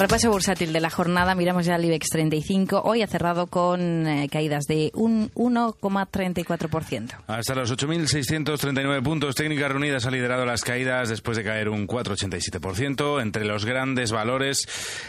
Repaso 0.00 0.30
bursátil 0.30 0.72
de 0.72 0.80
la 0.80 0.88
jornada, 0.88 1.34
miramos 1.34 1.66
ya 1.66 1.76
el 1.76 1.84
IBEX 1.84 2.08
35. 2.08 2.80
Hoy 2.86 3.02
ha 3.02 3.06
cerrado 3.06 3.48
con 3.48 4.06
eh, 4.06 4.30
caídas 4.32 4.64
de 4.64 4.90
un 4.94 5.30
1,34%. 5.32 7.16
Hasta 7.26 7.54
los 7.54 7.70
8.639 7.70 9.02
puntos, 9.02 9.34
Técnicas 9.34 9.70
Reunidas 9.70 10.06
ha 10.06 10.10
liderado 10.10 10.46
las 10.46 10.64
caídas 10.64 11.10
después 11.10 11.36
de 11.36 11.44
caer 11.44 11.68
un 11.68 11.86
4,87%. 11.86 13.20
Entre 13.20 13.44
los 13.44 13.66
grandes 13.66 14.10
valores, 14.10 14.66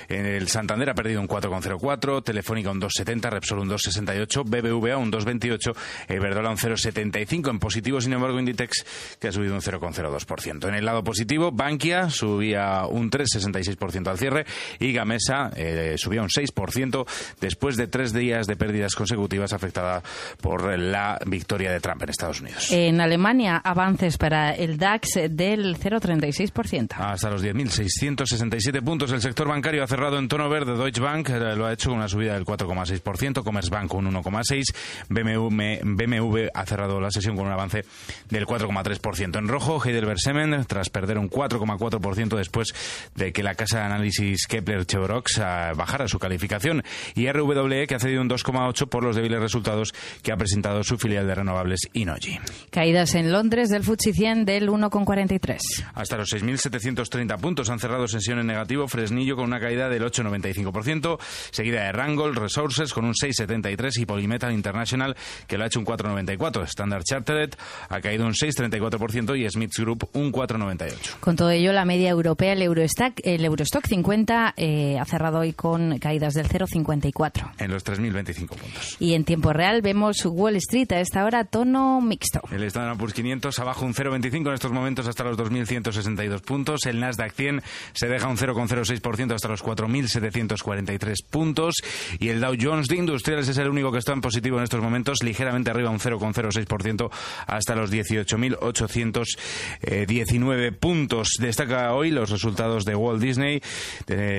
el 0.09 0.49
Santander 0.49 0.89
ha 0.89 0.93
perdido 0.93 1.21
un 1.21 1.29
4,04%, 1.29 2.21
Telefónica 2.25 2.71
un 2.71 2.81
2,70%, 2.81 3.29
Repsol 3.29 3.59
un 3.59 3.69
2,68%, 3.69 4.43
BBVA 4.43 4.97
un 4.97 5.09
2,28%, 5.09 5.73
Iberdrola 6.09 6.49
un 6.49 6.57
0,75%. 6.57 7.49
En 7.49 7.59
positivo, 7.59 8.01
sin 8.01 8.11
embargo, 8.11 8.37
Inditex, 8.37 8.85
que 9.21 9.29
ha 9.29 9.31
subido 9.31 9.53
un 9.53 9.61
0,02%. 9.61 10.67
En 10.67 10.75
el 10.75 10.83
lado 10.83 11.01
positivo, 11.01 11.49
Bankia 11.49 12.09
subía 12.09 12.85
un 12.87 13.09
3,66% 13.09 14.07
al 14.09 14.17
cierre 14.17 14.45
y 14.81 14.93
Gamesa 14.93 15.51
eh, 15.55 15.95
subía 15.97 16.21
un 16.21 16.29
6% 16.29 17.05
después 17.39 17.77
de 17.77 17.87
tres 17.87 18.13
días 18.13 18.47
de 18.47 18.55
pérdidas 18.55 18.95
consecutivas 18.95 19.53
afectada 19.53 20.01
por 20.41 20.77
la 20.77 21.19
victoria 21.25 21.71
de 21.71 21.79
Trump 21.79 22.01
en 22.03 22.09
Estados 22.09 22.41
Unidos. 22.41 22.71
En 22.71 22.99
Alemania, 22.99 23.57
avances 23.63 24.17
para 24.17 24.53
el 24.53 24.77
DAX 24.77 25.19
del 25.29 25.77
0,36%. 25.77 26.95
Hasta 26.97 27.29
los 27.29 27.43
10.667 27.43 28.83
puntos. 28.83 29.11
El 29.11 29.21
sector 29.21 29.47
bancario 29.47 29.83
ha 29.83 29.87
cerrado 29.87 30.17
en 30.17 30.27
tono 30.27 30.49
verde. 30.49 30.75
Deutsche 30.75 31.01
Bank 31.01 31.29
eh, 31.29 31.55
lo 31.55 31.67
ha 31.67 31.73
hecho 31.73 31.89
con 31.89 31.99
una 31.99 32.07
subida 32.07 32.33
del 32.33 32.45
4,6%, 32.45 33.43
Commerzbank 33.43 33.93
un 33.93 34.11
1,6%, 34.11 34.63
BMW, 35.09 35.79
BMW 35.83 36.47
ha 36.53 36.65
cerrado 36.65 36.99
la 36.99 37.11
sesión 37.11 37.35
con 37.35 37.45
un 37.45 37.51
avance 37.51 37.85
del 38.29 38.47
4,3%. 38.47 39.37
En 39.37 39.47
rojo, 39.47 39.83
Heidelberg 39.83 40.19
Semen, 40.19 40.65
tras 40.65 40.89
perder 40.89 41.17
un 41.17 41.29
4,4% 41.29 42.35
después 42.35 42.73
de 43.15 43.31
que 43.31 43.43
la 43.43 43.55
casa 43.55 43.79
de 43.79 43.85
análisis 43.85 44.47
Kepler 44.47 44.70
Chevrox 44.85 45.39
a 45.39 45.73
bajar 45.73 46.01
a 46.01 46.07
su 46.07 46.19
calificación 46.19 46.83
y 47.15 47.31
RWE 47.31 47.87
que 47.87 47.95
ha 47.95 47.99
cedido 47.99 48.21
un 48.21 48.29
2,8 48.29 48.87
por 48.87 49.03
los 49.03 49.15
débiles 49.15 49.39
resultados 49.39 49.93
que 50.23 50.31
ha 50.31 50.37
presentado 50.37 50.83
su 50.83 50.97
filial 50.97 51.27
de 51.27 51.35
renovables 51.35 51.81
Inoji. 51.93 52.39
Caídas 52.69 53.15
en 53.15 53.31
Londres 53.31 53.69
del 53.69 53.83
FTSE 53.83 54.13
100 54.13 54.45
del 54.45 54.69
1,43. 54.69 55.59
Hasta 55.93 56.17
los 56.17 56.29
6.730 56.33 57.39
puntos 57.39 57.69
han 57.69 57.79
cerrado 57.79 58.07
sesión 58.07 58.39
en 58.39 58.47
negativo 58.47 58.87
Fresnillo 58.87 59.35
con 59.35 59.45
una 59.45 59.59
caída 59.59 59.89
del 59.89 60.03
8,95%, 60.03 61.19
seguida 61.51 61.83
de 61.83 61.91
Rangol 61.91 62.35
Resources 62.35 62.93
con 62.93 63.05
un 63.05 63.13
6,73 63.13 64.01
y 64.01 64.05
Polymetal 64.05 64.51
International 64.51 65.15
que 65.47 65.57
lo 65.57 65.63
ha 65.63 65.67
hecho 65.67 65.79
un 65.79 65.85
4,94. 65.85 66.63
Standard 66.67 67.03
Chartered 67.03 67.53
ha 67.89 68.01
caído 68.01 68.25
un 68.25 68.33
6,34% 68.33 69.37
y 69.37 69.49
Smiths 69.49 69.79
Group 69.79 70.09
un 70.13 70.31
4,98. 70.31 71.19
Con 71.19 71.35
todo 71.35 71.49
ello, 71.49 71.73
la 71.73 71.85
media 71.85 72.09
europea, 72.09 72.53
el 72.53 72.61
Eurostock, 72.61 73.19
el 73.23 73.45
Eurostock 73.45 73.87
50 73.87 74.53
eh, 74.63 74.99
ha 74.99 75.05
cerrado 75.05 75.39
hoy 75.39 75.53
con 75.53 75.97
caídas 75.97 76.35
del 76.35 76.47
0,54. 76.47 77.53
En 77.57 77.71
los 77.71 77.83
3.025 77.83 78.47
puntos. 78.47 78.95
Y 78.99 79.15
en 79.15 79.25
tiempo 79.25 79.53
real 79.53 79.81
vemos 79.81 80.23
Wall 80.23 80.55
Street 80.57 80.91
a 80.91 80.99
esta 80.99 81.25
hora 81.25 81.45
tono 81.45 81.99
mixto. 81.99 82.41
El 82.51 82.61
Standard 82.65 82.95
Poor's 82.95 83.15
500 83.15 83.57
abajo 83.57 83.85
un 83.85 83.95
0,25 83.95 84.47
en 84.47 84.53
estos 84.53 84.71
momentos 84.71 85.07
hasta 85.07 85.23
los 85.23 85.35
2.162 85.35 86.41
puntos. 86.41 86.85
El 86.85 86.99
Nasdaq 86.99 87.33
100 87.33 87.63
se 87.93 88.07
deja 88.07 88.27
un 88.27 88.37
0,06% 88.37 89.33
hasta 89.33 89.47
los 89.47 89.63
4.743 89.63 91.15
puntos. 91.27 91.77
Y 92.19 92.29
el 92.29 92.39
Dow 92.39 92.55
Jones 92.59 92.87
de 92.87 92.97
Industriales 92.97 93.47
es 93.47 93.57
el 93.57 93.67
único 93.67 93.91
que 93.91 93.97
está 93.97 94.13
en 94.13 94.21
positivo 94.21 94.57
en 94.57 94.63
estos 94.63 94.83
momentos, 94.83 95.23
ligeramente 95.23 95.71
arriba 95.71 95.89
un 95.89 95.99
0,06% 95.99 97.09
hasta 97.47 97.75
los 97.75 97.91
18.819 97.91 100.77
puntos. 100.77 101.29
Destaca 101.39 101.95
hoy 101.95 102.11
los 102.11 102.29
resultados 102.29 102.85
de 102.85 102.95
Walt 102.95 103.23
Disney. 103.23 103.59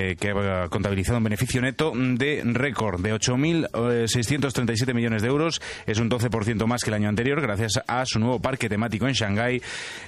Eh, 0.03 0.17
que 0.17 0.31
ha 0.31 0.69
contabilizado 0.69 1.19
un 1.19 1.25
beneficio 1.25 1.61
neto 1.61 1.93
de 1.95 2.43
récord 2.45 3.01
de 3.01 3.15
8.637 3.15 4.95
millones 4.95 5.23
de 5.23 5.29
euros. 5.29 5.61
Es 5.87 5.99
un 5.99 6.11
12% 6.11 6.67
más 6.67 6.83
que 6.83 6.91
el 6.91 6.95
año 6.95 7.09
anterior 7.09 7.41
gracias 7.41 7.81
a 7.87 8.05
su 8.05 8.19
nuevo 8.19 8.41
parque 8.41 8.69
temático 8.69 9.07
en 9.07 9.13
Shanghái, 9.13 9.63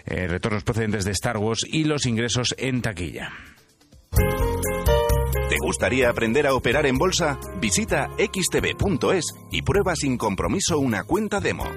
eh, 0.06 0.26
retornos 0.26 0.64
procedentes 0.64 1.04
de 1.04 1.12
Star 1.12 1.36
Wars 1.36 1.60
y 1.66 1.84
los 1.84 2.06
ingresos 2.06 2.54
en 2.58 2.82
taquilla. 2.82 3.30
¿Te 4.10 5.56
gustaría 5.60 6.10
aprender 6.10 6.46
a 6.48 6.54
operar 6.54 6.86
en 6.86 6.98
bolsa? 6.98 7.38
Visita 7.60 8.08
xtb.es 8.18 9.26
y 9.52 9.62
prueba 9.62 9.94
sin 9.94 10.16
compromiso 10.16 10.78
una 10.78 11.04
cuenta 11.04 11.38
demo. 11.38 11.70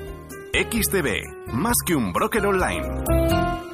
XTB, 0.53 1.53
más 1.53 1.75
que 1.85 1.95
un 1.95 2.11
broker 2.13 2.47
online. 2.47 3.66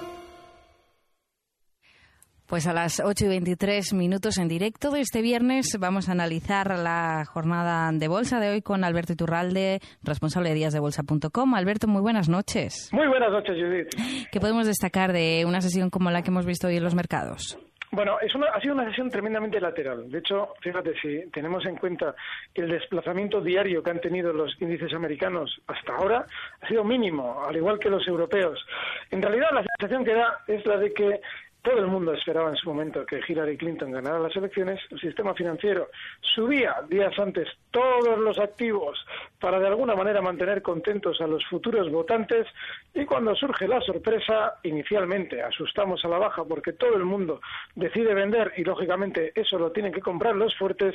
Pues 2.54 2.68
a 2.68 2.74
las 2.74 3.02
8 3.04 3.26
y 3.26 3.28
23 3.30 3.94
minutos 3.96 4.38
en 4.38 4.48
directo 4.48 4.92
de 4.92 5.00
este 5.02 5.24
viernes 5.24 5.76
vamos 5.80 6.08
a 6.08 6.12
analizar 6.12 6.78
la 6.78 7.26
jornada 7.26 7.90
de 7.92 8.08
bolsa 8.08 8.40
de 8.40 8.52
hoy 8.52 8.62
con 8.62 8.84
Alberto 8.84 9.14
Iturralde, 9.14 9.80
responsable 10.04 10.50
de 10.50 10.56
díasdebolsa.com. 10.58 11.56
Alberto, 11.56 11.88
muy 11.88 12.04
buenas 12.04 12.30
noches. 12.30 12.92
Muy 12.94 13.08
buenas 13.08 13.32
noches, 13.32 13.56
Judith. 13.56 14.30
¿Qué 14.32 14.40
podemos 14.40 14.68
destacar 14.68 15.14
de 15.14 15.46
una 15.48 15.62
sesión 15.62 15.90
como 15.90 16.12
la 16.12 16.22
que 16.22 16.30
hemos 16.30 16.46
visto 16.46 16.68
hoy 16.68 16.78
en 16.78 16.84
los 16.84 16.94
mercados? 16.94 17.58
Bueno, 17.94 18.20
es 18.22 18.34
una, 18.34 18.48
ha 18.48 18.60
sido 18.60 18.74
una 18.74 18.86
sesión 18.86 19.12
tremendamente 19.12 19.62
lateral. 19.62 20.10
De 20.10 20.18
hecho, 20.18 20.56
fíjate, 20.62 20.96
si 21.00 21.30
tenemos 21.30 21.64
en 21.68 21.76
cuenta 21.76 22.16
el 22.56 22.68
desplazamiento 22.68 23.40
diario 23.40 23.84
que 23.84 23.92
han 23.92 24.02
tenido 24.02 24.34
los 24.34 24.60
índices 24.60 24.92
americanos 24.96 25.62
hasta 25.68 25.96
ahora, 25.96 26.26
ha 26.60 26.68
sido 26.68 26.84
mínimo, 26.84 27.44
al 27.48 27.56
igual 27.56 27.78
que 27.78 27.92
los 27.92 28.08
europeos. 28.08 28.66
En 29.12 29.22
realidad, 29.22 29.50
la 29.54 29.64
sensación 29.78 30.04
que 30.04 30.16
da 30.16 30.40
es 30.48 30.66
la 30.66 30.78
de 30.78 30.92
que 30.92 31.22
todo 31.64 31.80
el 31.80 31.88
mundo 31.88 32.14
esperaba 32.14 32.50
en 32.50 32.58
su 32.58 32.68
momento 32.68 33.06
que 33.06 33.22
Hillary 33.26 33.58
Clinton 33.58 33.92
ganara 33.92 34.20
las 34.20 34.36
elecciones, 34.36 34.82
el 34.92 35.00
sistema 35.00 35.34
financiero 35.34 35.90
subía 36.20 36.76
días 36.90 37.18
antes 37.18 37.48
todos 37.72 38.20
los 38.20 38.38
activos 38.38 39.04
para 39.40 39.60
de 39.60 39.68
alguna 39.68 39.96
manera 39.96 40.22
mantener 40.22 40.62
contentos 40.62 41.22
a 41.22 41.28
los 41.28 41.44
futuros 41.46 41.90
votantes 41.90 42.48
y 42.94 43.06
cuando 43.06 43.34
surge 43.34 43.68
la 43.68 43.80
sorpresa, 43.80 44.56
inicialmente 44.64 45.42
asustamos 45.42 46.04
a 46.04 46.10
la 46.10 46.18
baja 46.18 46.44
porque 46.44 46.74
todo 46.74 46.96
el 46.96 47.06
mundo 47.06 47.40
decide 47.76 48.14
vender 48.14 48.52
y 48.58 48.66
lógicamente 48.66 49.32
eso 49.34 49.58
lo 49.58 49.72
tienen 49.72 49.94
que 49.94 50.02
comprar 50.02 50.36
los 50.36 50.54
fuertes 50.58 50.94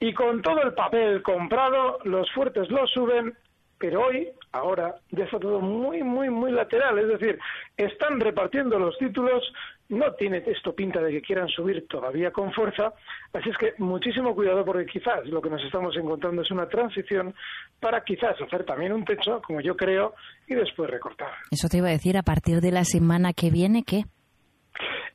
y 0.00 0.14
con 0.14 0.40
todo 0.40 0.62
el 0.62 0.72
papel 0.72 1.22
comprado 1.22 1.98
los 2.04 2.32
fuertes 2.32 2.70
lo 2.70 2.86
suben 2.86 3.36
pero 3.78 4.06
hoy, 4.06 4.28
ahora, 4.52 4.96
ya 5.10 5.24
está 5.24 5.38
todo 5.38 5.60
muy, 5.60 6.02
muy, 6.02 6.30
muy 6.30 6.50
lateral. 6.50 6.98
Es 6.98 7.08
decir, 7.08 7.38
están 7.76 8.20
repartiendo 8.20 8.78
los 8.78 8.96
títulos, 8.98 9.52
no 9.88 10.12
tiene 10.14 10.42
esto 10.46 10.74
pinta 10.74 11.00
de 11.00 11.12
que 11.12 11.22
quieran 11.22 11.48
subir 11.48 11.86
todavía 11.88 12.30
con 12.30 12.52
fuerza, 12.52 12.92
así 13.32 13.50
es 13.50 13.56
que 13.56 13.74
muchísimo 13.78 14.34
cuidado 14.34 14.64
porque 14.64 14.86
quizás 14.86 15.24
lo 15.26 15.40
que 15.40 15.50
nos 15.50 15.62
estamos 15.62 15.96
encontrando 15.96 16.42
es 16.42 16.50
una 16.50 16.68
transición 16.68 17.34
para 17.80 18.02
quizás 18.02 18.40
hacer 18.40 18.64
también 18.64 18.92
un 18.92 19.04
techo, 19.04 19.40
como 19.46 19.60
yo 19.60 19.76
creo, 19.76 20.14
y 20.46 20.54
después 20.54 20.90
recortar. 20.90 21.30
Eso 21.50 21.68
te 21.68 21.78
iba 21.78 21.88
a 21.88 21.92
decir, 21.92 22.16
a 22.16 22.22
partir 22.22 22.60
de 22.60 22.72
la 22.72 22.84
semana 22.84 23.32
que 23.32 23.50
viene, 23.50 23.84
¿qué? 23.84 24.04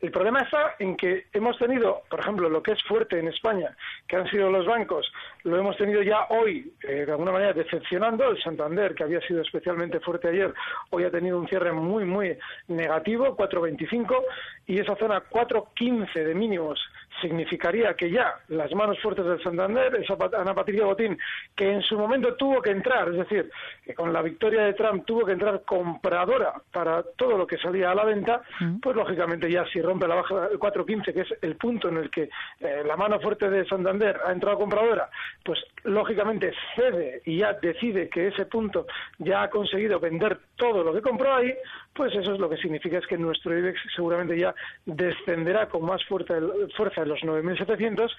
El 0.01 0.09
problema 0.11 0.39
está 0.39 0.75
en 0.79 0.97
que 0.97 1.27
hemos 1.31 1.59
tenido, 1.59 2.01
por 2.09 2.19
ejemplo, 2.19 2.49
lo 2.49 2.63
que 2.63 2.71
es 2.71 2.83
fuerte 2.83 3.19
en 3.19 3.27
España, 3.27 3.75
que 4.07 4.15
han 4.15 4.27
sido 4.31 4.49
los 4.49 4.65
bancos, 4.65 5.11
lo 5.43 5.57
hemos 5.57 5.77
tenido 5.77 6.01
ya 6.01 6.25
hoy, 6.29 6.73
eh, 6.81 7.05
de 7.05 7.11
alguna 7.11 7.31
manera, 7.31 7.53
decepcionando. 7.53 8.31
El 8.31 8.41
Santander, 8.41 8.95
que 8.95 9.03
había 9.03 9.21
sido 9.21 9.41
especialmente 9.41 9.99
fuerte 9.99 10.29
ayer, 10.29 10.51
hoy 10.89 11.03
ha 11.03 11.11
tenido 11.11 11.37
un 11.37 11.47
cierre 11.47 11.71
muy, 11.71 12.03
muy 12.03 12.35
negativo, 12.67 13.37
4,25, 13.37 14.23
y 14.65 14.79
esa 14.79 14.95
zona 14.95 15.21
4,15 15.29 16.25
de 16.25 16.33
mínimos 16.33 16.79
significaría 17.21 17.93
que 17.93 18.09
ya 18.09 18.35
las 18.49 18.71
manos 18.73 18.99
fuertes 18.99 19.25
del 19.25 19.41
Santander, 19.41 19.95
esa 19.95 20.15
Ana 20.39 20.53
Patricia 20.53 20.85
Botín, 20.85 21.17
que 21.55 21.71
en 21.71 21.81
su 21.81 21.97
momento 21.97 22.35
tuvo 22.35 22.61
que 22.61 22.71
entrar, 22.71 23.09
es 23.09 23.17
decir, 23.17 23.49
que 23.85 23.93
con 23.93 24.11
la 24.11 24.21
victoria 24.21 24.63
de 24.63 24.73
Trump 24.73 25.05
tuvo 25.05 25.25
que 25.25 25.33
entrar 25.33 25.61
compradora 25.63 26.53
para 26.71 27.03
todo 27.15 27.37
lo 27.37 27.47
que 27.47 27.57
salía 27.57 27.91
a 27.91 27.95
la 27.95 28.05
venta, 28.05 28.41
pues 28.81 28.95
lógicamente 28.95 29.49
ya 29.49 29.65
si 29.65 29.81
rompe 29.81 30.07
la 30.07 30.15
baja 30.15 30.49
del 30.49 30.59
4.15, 30.59 31.13
que 31.13 31.21
es 31.21 31.33
el 31.41 31.55
punto 31.55 31.89
en 31.89 31.97
el 31.97 32.09
que 32.09 32.29
eh, 32.59 32.83
la 32.85 32.97
mano 32.97 33.19
fuerte 33.19 33.49
de 33.49 33.65
Santander 33.65 34.19
ha 34.25 34.31
entrado 34.31 34.57
compradora, 34.57 35.09
pues 35.43 35.59
lógicamente 35.83 36.53
cede 36.75 37.21
y 37.25 37.37
ya 37.37 37.53
decide 37.53 38.09
que 38.09 38.27
ese 38.27 38.45
punto 38.45 38.87
ya 39.17 39.43
ha 39.43 39.49
conseguido 39.49 39.99
vender 39.99 40.39
todo 40.55 40.83
lo 40.83 40.93
que 40.93 41.01
compró 41.01 41.33
ahí, 41.33 41.53
pues 41.93 42.15
eso 42.15 42.33
es 42.33 42.39
lo 42.39 42.49
que 42.49 42.57
significa 42.57 42.97
es 42.97 43.07
que 43.07 43.17
nuestro 43.17 43.57
IBEX 43.57 43.79
seguramente 43.95 44.37
ya 44.37 44.55
descenderá 44.85 45.67
con 45.67 45.85
más 45.85 46.03
fuerza, 46.05 46.35
fuerza 46.75 47.01
el 47.01 47.09
los 47.09 47.19
9.700 47.19 48.09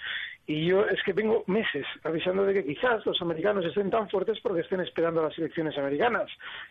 y 0.47 0.67
yo 0.67 0.85
es 0.87 1.03
que 1.03 1.13
vengo 1.13 1.45
meses 1.47 1.87
avisando 2.05 2.45
de 2.45 2.55
que 2.55 2.65
quizás 2.65 3.05
los 3.07 3.21
americanos 3.23 3.65
estén 3.65 3.91
tan 3.91 4.11
fuertes 4.11 4.39
porque 4.41 4.61
estén 4.61 4.81
esperando 4.81 5.23
las 5.23 5.37
elecciones 5.39 5.77
americanas. 5.79 6.31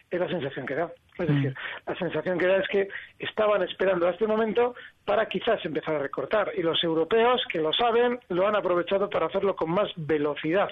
Es 0.09 0.19
la 0.19 0.27
sensación 0.27 0.65
que 0.65 0.75
da. 0.75 0.92
Es 1.18 1.30
mm. 1.30 1.36
decir, 1.36 1.56
la 1.88 1.95
sensación 1.95 2.38
que 2.38 2.48
da 2.48 2.57
es 2.57 2.68
que 2.68 2.88
estaban 3.18 3.63
esperando 3.63 4.07
a 4.07 4.12
este 4.12 4.27
momento 4.27 4.75
para 5.06 5.27
quizás 5.27 5.63
empezar 5.65 5.95
a 5.95 6.00
recortar. 6.00 6.51
Y 6.57 6.62
los 6.62 6.83
europeos, 6.83 7.42
que 7.51 7.59
lo 7.59 7.74
saben, 7.74 8.19
lo 8.30 8.48
han 8.48 8.56
aprovechado 8.56 9.09
para 9.09 9.27
hacerlo 9.27 9.56
con 9.56 9.71
más 9.71 9.89
velocidad. 9.95 10.69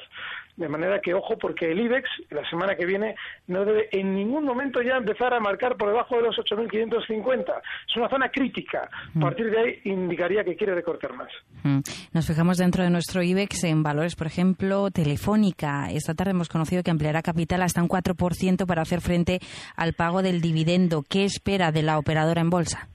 De 0.56 0.68
manera 0.68 1.00
que, 1.00 1.14
ojo, 1.14 1.38
porque 1.38 1.72
el 1.72 1.80
IBEX 1.80 2.10
la 2.30 2.48
semana 2.50 2.76
que 2.76 2.86
viene 2.86 3.16
no 3.48 3.64
debe 3.64 3.88
en 3.92 4.14
ningún 4.14 4.44
momento 4.44 4.82
ya 4.82 4.98
empezar 4.98 5.34
a 5.34 5.40
marcar 5.40 5.78
por 5.78 5.90
debajo 5.90 6.18
de 6.18 6.24
los 6.24 6.36
8.550. 6.36 7.62
Es 7.88 7.96
una 7.96 8.10
zona 8.10 8.30
crítica. 8.30 8.90
A 8.92 9.18
mm. 9.18 9.22
partir 9.22 9.50
de 9.50 9.60
ahí 9.60 9.82
indicaría 9.86 10.44
que 10.44 10.56
quiere 10.56 10.76
recortar 10.76 11.14
más. 11.14 11.30
Mm. 11.64 11.80
Nos 12.12 12.28
fijamos 12.28 12.58
dentro 12.58 12.84
de 12.84 12.90
nuestro 12.90 13.24
IBEX 13.24 13.64
en 13.64 13.84
valores, 13.84 14.16
por 14.16 14.28
ejemplo, 14.28 14.92
Telefónica. 14.92 15.90
Esta 15.92 16.14
tarde 16.14 16.32
hemos 16.32 16.50
conocido 16.50 16.84
que 16.84 16.92
ampliará 16.92 17.22
capital 17.22 17.62
hasta 17.62 17.82
un 17.82 17.88
4% 17.88 18.66
para 18.66 18.82
hacer 18.82 19.00
frente 19.00 19.40
al 19.78 19.94
pago 19.94 20.22
del 20.22 20.42
dividendo. 20.42 21.04
¿Qué 21.08 21.24
espera 21.24 21.72
de 21.72 21.84
la 21.84 21.98
operadora 21.98 22.42
en 22.42 22.50
bolsa? 22.50 22.90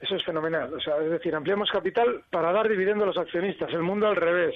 Eso 0.00 0.16
es 0.16 0.24
fenomenal. 0.24 0.72
O 0.72 0.80
sea, 0.80 0.96
es 0.98 1.10
decir, 1.10 1.34
ampliamos 1.34 1.70
capital 1.70 2.22
para 2.30 2.52
dar 2.52 2.68
dividendo 2.68 3.04
a 3.04 3.08
los 3.08 3.18
accionistas. 3.18 3.72
El 3.72 3.82
mundo 3.82 4.06
al 4.06 4.16
revés. 4.16 4.54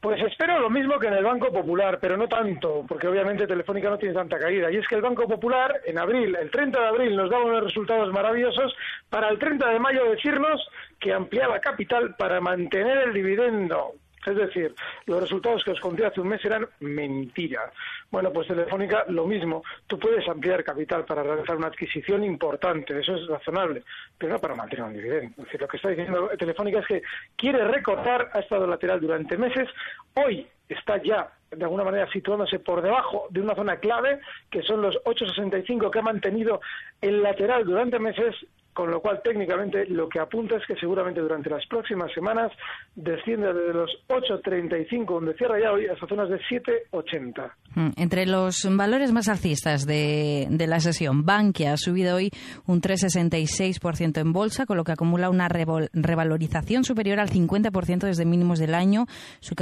Pues 0.00 0.22
espero 0.22 0.60
lo 0.60 0.70
mismo 0.70 0.96
que 1.00 1.08
en 1.08 1.14
el 1.14 1.24
Banco 1.24 1.52
Popular, 1.52 1.98
pero 2.00 2.16
no 2.16 2.28
tanto, 2.28 2.84
porque 2.86 3.08
obviamente 3.08 3.48
Telefónica 3.48 3.90
no 3.90 3.98
tiene 3.98 4.14
tanta 4.14 4.38
caída. 4.38 4.70
Y 4.70 4.76
es 4.76 4.86
que 4.86 4.94
el 4.94 5.02
Banco 5.02 5.26
Popular, 5.26 5.80
en 5.84 5.98
abril, 5.98 6.36
el 6.36 6.52
30 6.52 6.80
de 6.80 6.86
abril, 6.86 7.16
nos 7.16 7.28
daba 7.28 7.44
unos 7.44 7.64
resultados 7.64 8.12
maravillosos, 8.12 8.76
para 9.10 9.28
el 9.28 9.40
30 9.40 9.70
de 9.70 9.80
mayo 9.80 10.04
decirnos 10.04 10.64
que 11.00 11.12
ampliaba 11.12 11.58
capital 11.58 12.14
para 12.16 12.40
mantener 12.40 12.98
el 13.08 13.12
dividendo. 13.12 13.94
Es 14.28 14.36
decir, 14.36 14.74
los 15.06 15.20
resultados 15.20 15.64
que 15.64 15.70
os 15.70 15.80
conté 15.80 16.04
hace 16.04 16.20
un 16.20 16.28
mes 16.28 16.44
eran 16.44 16.66
mentira. 16.80 17.72
Bueno, 18.10 18.30
pues 18.30 18.48
Telefónica 18.48 19.04
lo 19.08 19.26
mismo. 19.26 19.62
Tú 19.86 19.98
puedes 19.98 20.28
ampliar 20.28 20.62
capital 20.62 21.04
para 21.04 21.22
realizar 21.22 21.56
una 21.56 21.68
adquisición 21.68 22.24
importante, 22.24 22.98
eso 23.00 23.14
es 23.14 23.26
razonable, 23.26 23.82
pero 24.18 24.34
no 24.34 24.38
para 24.38 24.54
mantener 24.54 24.84
un 24.84 24.92
dividendo. 24.92 25.34
Es 25.38 25.44
decir, 25.44 25.60
lo 25.60 25.68
que 25.68 25.76
está 25.78 25.88
diciendo 25.88 26.30
Telefónica 26.38 26.80
es 26.80 26.86
que 26.86 27.02
quiere 27.36 27.64
recortar, 27.64 28.30
ha 28.34 28.40
estado 28.40 28.66
lateral 28.66 29.00
durante 29.00 29.38
meses, 29.38 29.68
hoy 30.14 30.46
está 30.68 31.02
ya 31.02 31.32
de 31.50 31.64
alguna 31.64 31.84
manera 31.84 32.10
situándose 32.12 32.58
por 32.58 32.82
debajo 32.82 33.26
de 33.30 33.40
una 33.40 33.54
zona 33.54 33.76
clave, 33.78 34.20
que 34.50 34.62
son 34.62 34.82
los 34.82 34.96
8,65 35.04 35.90
que 35.90 35.98
ha 35.98 36.02
mantenido 36.02 36.60
el 37.00 37.22
lateral 37.22 37.64
durante 37.64 37.98
meses 37.98 38.34
con 38.78 38.92
lo 38.92 39.00
cual 39.00 39.20
técnicamente 39.24 39.86
lo 39.86 40.08
que 40.08 40.20
apunta 40.20 40.54
es 40.54 40.64
que 40.64 40.76
seguramente 40.76 41.20
durante 41.20 41.50
las 41.50 41.66
próximas 41.66 42.12
semanas 42.12 42.52
desciende 42.94 43.52
desde 43.52 43.74
los 43.74 43.90
8.35 44.06 45.14
donde 45.14 45.34
cierra 45.34 45.58
ya 45.60 45.72
hoy 45.72 45.88
hasta 45.88 46.06
zonas 46.06 46.28
de 46.28 46.38
7.80. 46.42 47.50
Mm, 47.74 47.88
entre 47.96 48.24
los 48.26 48.68
valores 48.76 49.10
más 49.10 49.28
alcistas 49.28 49.84
de, 49.84 50.46
la 50.68 50.78
sesión, 50.78 51.24
Bankia 51.24 51.72
ha 51.72 51.76
subido 51.76 52.14
hoy 52.14 52.30
un 52.68 52.80
3,66% 52.80 54.20
en 54.20 54.32
bolsa, 54.32 54.64
con 54.64 54.76
lo 54.76 54.84
que 54.84 54.92
acumula 54.92 55.28
una 55.28 55.48
revalorización 55.48 56.84
superior 56.84 57.18
al 57.18 57.30
50% 57.30 58.06
desde 58.06 58.24
mínimos 58.26 58.60
del 58.60 58.76
año. 58.76 59.06
Su, 59.40 59.56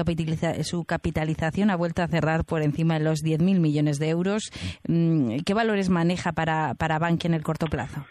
su 0.60 0.84
capitalización 0.84 1.70
ha 1.70 1.76
vuelto 1.76 2.02
a 2.02 2.08
cerrar 2.08 2.44
por 2.44 2.60
encima 2.60 2.98
de 2.98 3.04
los 3.04 3.20
10.000 3.24 3.60
millones 3.60 3.98
de 3.98 4.10
euros. 4.10 4.50
Mm, 4.86 5.38
¿Qué 5.46 5.54
valores 5.54 5.88
maneja 5.88 6.32
para, 6.32 6.74
para 6.74 6.98
Bankia 6.98 7.28
en 7.28 7.34
el 7.34 7.42
corto 7.42 7.66
plazo? 7.68 8.04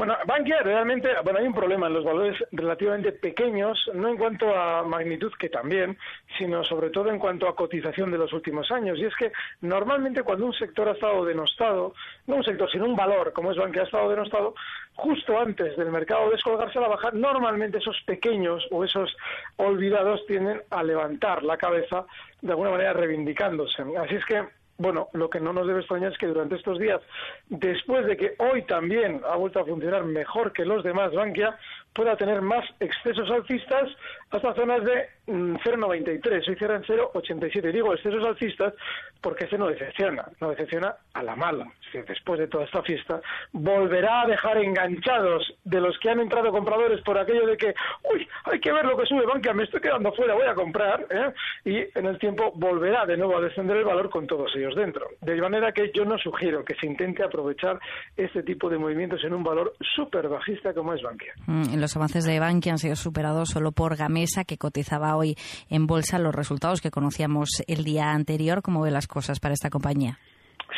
Bueno, 0.00 0.16
Bankia 0.24 0.62
realmente, 0.62 1.10
bueno, 1.22 1.40
hay 1.40 1.46
un 1.46 1.52
problema 1.52 1.86
en 1.86 1.92
los 1.92 2.06
valores 2.06 2.34
relativamente 2.52 3.12
pequeños, 3.12 3.78
no 3.92 4.08
en 4.08 4.16
cuanto 4.16 4.56
a 4.56 4.82
magnitud, 4.82 5.30
que 5.38 5.50
también, 5.50 5.98
sino 6.38 6.64
sobre 6.64 6.88
todo 6.88 7.10
en 7.10 7.18
cuanto 7.18 7.46
a 7.46 7.54
cotización 7.54 8.10
de 8.10 8.16
los 8.16 8.32
últimos 8.32 8.70
años. 8.70 8.98
Y 8.98 9.04
es 9.04 9.14
que 9.14 9.30
normalmente 9.60 10.22
cuando 10.22 10.46
un 10.46 10.54
sector 10.54 10.88
ha 10.88 10.92
estado 10.92 11.26
denostado, 11.26 11.92
no 12.26 12.36
un 12.36 12.44
sector, 12.44 12.70
sino 12.70 12.86
un 12.86 12.96
valor, 12.96 13.34
como 13.34 13.50
es 13.50 13.58
Bankia, 13.58 13.82
ha 13.82 13.84
estado 13.84 14.08
denostado, 14.08 14.54
justo 14.94 15.38
antes 15.38 15.76
del 15.76 15.90
mercado 15.90 16.30
descolgarse 16.30 16.78
a 16.78 16.80
la 16.80 16.88
baja, 16.88 17.10
normalmente 17.12 17.76
esos 17.76 18.00
pequeños 18.06 18.66
o 18.70 18.82
esos 18.82 19.14
olvidados 19.56 20.24
tienden 20.24 20.62
a 20.70 20.82
levantar 20.82 21.42
la 21.42 21.58
cabeza 21.58 22.06
de 22.40 22.52
alguna 22.52 22.70
manera 22.70 22.94
reivindicándose. 22.94 23.82
Así 23.98 24.14
es 24.14 24.24
que 24.24 24.59
bueno, 24.80 25.08
lo 25.12 25.28
que 25.28 25.40
no 25.40 25.52
nos 25.52 25.66
debe 25.66 25.80
extrañar 25.80 26.10
es 26.12 26.18
que 26.18 26.26
durante 26.26 26.56
estos 26.56 26.78
días, 26.78 27.02
después 27.50 28.06
de 28.06 28.16
que 28.16 28.34
hoy 28.38 28.62
también 28.62 29.20
ha 29.28 29.36
vuelto 29.36 29.60
a 29.60 29.66
funcionar 29.66 30.04
mejor 30.04 30.54
que 30.54 30.64
los 30.64 30.82
demás 30.82 31.12
Bankia, 31.12 31.58
pueda 31.94 32.16
tener 32.16 32.40
más 32.40 32.64
excesos 32.78 33.30
alcistas 33.30 33.88
hasta 34.30 34.54
zonas 34.54 34.84
de 34.84 35.08
0,93. 35.26 36.48
Hoy 36.48 36.56
cierra 36.56 36.76
en 36.76 36.82
0,87. 36.82 37.72
Digo 37.72 37.94
excesos 37.94 38.24
alcistas 38.24 38.74
porque 39.20 39.44
ese 39.44 39.58
no 39.58 39.66
decepciona, 39.66 40.26
no 40.40 40.50
decepciona 40.50 40.94
a 41.14 41.22
la 41.22 41.36
mala. 41.36 41.66
después 41.92 42.38
de 42.38 42.46
toda 42.46 42.64
esta 42.64 42.82
fiesta, 42.82 43.20
volverá 43.52 44.22
a 44.22 44.26
dejar 44.26 44.58
enganchados 44.58 45.52
de 45.64 45.80
los 45.80 45.98
que 45.98 46.10
han 46.10 46.20
entrado 46.20 46.50
compradores 46.52 47.02
por 47.02 47.18
aquello 47.18 47.46
de 47.46 47.56
que, 47.56 47.74
uy, 48.12 48.26
hay 48.44 48.60
que 48.60 48.72
ver 48.72 48.84
lo 48.84 48.96
que 48.96 49.06
sube 49.06 49.26
Bankia, 49.26 49.52
me 49.52 49.64
estoy 49.64 49.80
quedando 49.80 50.12
fuera, 50.12 50.34
voy 50.34 50.46
a 50.46 50.54
comprar. 50.54 51.06
¿eh? 51.10 51.32
Y 51.64 51.98
en 51.98 52.06
el 52.06 52.18
tiempo 52.18 52.52
volverá 52.54 53.04
de 53.06 53.16
nuevo 53.16 53.36
a 53.36 53.40
descender 53.40 53.76
el 53.76 53.84
valor 53.84 54.10
con 54.10 54.26
todos 54.26 54.54
ellos 54.56 54.74
dentro. 54.74 55.08
De 55.20 55.40
manera 55.40 55.72
que 55.72 55.90
yo 55.92 56.04
no 56.04 56.18
sugiero 56.18 56.64
que 56.64 56.74
se 56.76 56.86
intente 56.86 57.22
aprovechar 57.22 57.78
este 58.16 58.42
tipo 58.42 58.68
de 58.68 58.78
movimientos 58.78 59.22
en 59.24 59.34
un 59.34 59.42
valor 59.42 59.74
súper 59.96 60.28
bajista 60.28 60.72
como 60.72 60.94
es 60.94 61.02
Bankia. 61.02 61.34
Mm, 61.46 61.79
los 61.80 61.96
avances 61.96 62.24
de 62.24 62.38
Bankia 62.38 62.72
han 62.72 62.78
sido 62.78 62.96
superados 62.96 63.50
solo 63.50 63.72
por 63.72 63.96
Gamesa, 63.96 64.44
que 64.44 64.58
cotizaba 64.58 65.16
hoy 65.16 65.36
en 65.68 65.86
bolsa 65.86 66.18
los 66.18 66.34
resultados 66.34 66.80
que 66.80 66.90
conocíamos 66.90 67.62
el 67.66 67.84
día 67.84 68.12
anterior. 68.12 68.62
¿Cómo 68.62 68.82
ve 68.82 68.90
las 68.90 69.06
cosas 69.06 69.40
para 69.40 69.54
esta 69.54 69.70
compañía? 69.70 70.18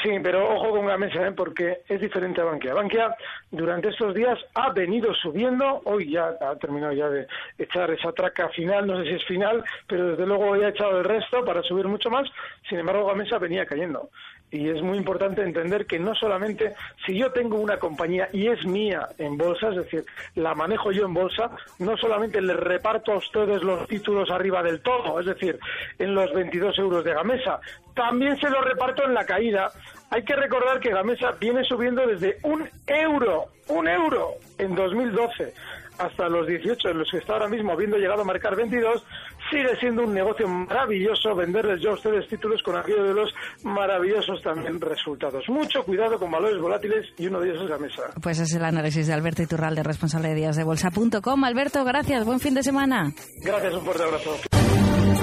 Sí, 0.00 0.10
pero 0.22 0.54
ojo 0.54 0.70
con 0.70 0.86
Gamesa, 0.86 1.26
¿eh? 1.26 1.32
porque 1.32 1.82
es 1.88 2.00
diferente 2.00 2.40
a 2.40 2.44
Bankia. 2.44 2.74
Bankia 2.74 3.14
durante 3.50 3.88
estos 3.88 4.14
días 4.14 4.38
ha 4.54 4.70
venido 4.72 5.12
subiendo, 5.14 5.82
hoy 5.84 6.10
ya 6.10 6.34
ha 6.40 6.56
terminado 6.56 6.92
ya 6.92 7.08
de 7.08 7.26
echar 7.58 7.90
esa 7.90 8.12
traca 8.12 8.48
final, 8.48 8.86
no 8.86 8.98
sé 8.98 9.10
si 9.10 9.14
es 9.16 9.24
final, 9.24 9.62
pero 9.86 10.10
desde 10.10 10.26
luego 10.26 10.46
hoy 10.46 10.62
ha 10.62 10.68
echado 10.68 10.98
el 10.98 11.04
resto 11.04 11.44
para 11.44 11.62
subir 11.62 11.86
mucho 11.86 12.10
más, 12.10 12.28
sin 12.68 12.78
embargo 12.78 13.06
Gamesa 13.06 13.38
venía 13.38 13.66
cayendo 13.66 14.08
y 14.52 14.68
es 14.68 14.82
muy 14.82 14.98
importante 14.98 15.42
entender 15.42 15.86
que 15.86 15.98
no 15.98 16.14
solamente 16.14 16.74
si 17.06 17.16
yo 17.18 17.32
tengo 17.32 17.58
una 17.58 17.78
compañía 17.78 18.28
y 18.32 18.48
es 18.48 18.64
mía 18.66 19.08
en 19.18 19.38
bolsa, 19.38 19.70
es 19.70 19.76
decir, 19.76 20.04
la 20.34 20.54
manejo 20.54 20.92
yo 20.92 21.06
en 21.06 21.14
bolsa, 21.14 21.50
no 21.78 21.96
solamente 21.96 22.40
le 22.40 22.52
reparto 22.52 23.12
a 23.12 23.16
ustedes 23.16 23.62
los 23.62 23.88
títulos 23.88 24.30
arriba 24.30 24.62
del 24.62 24.82
todo, 24.82 25.18
es 25.18 25.26
decir, 25.26 25.58
en 25.98 26.14
los 26.14 26.32
22 26.34 26.78
euros 26.78 27.02
de 27.02 27.14
Gamesa, 27.14 27.60
también 27.94 28.36
se 28.38 28.48
los 28.48 28.64
reparto 28.64 29.04
en 29.04 29.14
la 29.14 29.24
caída. 29.24 29.70
Hay 30.10 30.24
que 30.24 30.36
recordar 30.36 30.80
que 30.80 30.90
Gamesa 30.90 31.32
viene 31.40 31.64
subiendo 31.64 32.06
desde 32.06 32.36
un 32.42 32.68
euro, 32.86 33.46
un 33.68 33.88
euro 33.88 34.32
en 34.58 34.74
2012 34.74 35.54
hasta 35.98 36.28
los 36.28 36.46
18 36.46 36.88
en 36.88 36.98
los 36.98 37.10
que 37.10 37.18
está 37.18 37.34
ahora 37.34 37.48
mismo, 37.48 37.72
habiendo 37.72 37.96
llegado 37.96 38.22
a 38.22 38.24
marcar 38.24 38.56
22, 38.56 39.04
sigue 39.50 39.76
siendo 39.78 40.02
un 40.02 40.14
negocio 40.14 40.48
maravilloso 40.48 41.34
venderles 41.34 41.80
yo 41.80 41.90
a 41.90 41.94
ustedes 41.94 42.28
títulos 42.28 42.62
con 42.62 42.76
aquello 42.76 43.04
de 43.04 43.14
los 43.14 43.32
maravillosos 43.62 44.42
también 44.42 44.80
resultados. 44.80 45.44
Mucho 45.48 45.84
cuidado 45.84 46.18
con 46.18 46.30
valores 46.30 46.60
volátiles 46.60 47.06
y 47.18 47.26
uno 47.26 47.40
de 47.40 47.50
ellos 47.50 47.64
es 47.64 47.70
la 47.70 47.78
mesa. 47.78 48.02
Pues 48.22 48.38
es 48.40 48.54
el 48.54 48.64
análisis 48.64 49.06
de 49.06 49.12
Alberto 49.12 49.42
Iturralde, 49.42 49.82
responsable 49.82 50.28
de 50.28 50.34
días 50.34 50.56
de 50.56 50.64
bolsa.com. 50.64 51.44
Alberto, 51.44 51.84
gracias, 51.84 52.24
buen 52.24 52.40
fin 52.40 52.54
de 52.54 52.62
semana. 52.62 53.12
Gracias, 53.42 53.74
un 53.74 53.84
fuerte 53.84 54.02
abrazo. 54.02 54.61